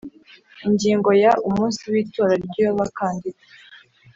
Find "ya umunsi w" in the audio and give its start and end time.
1.23-1.93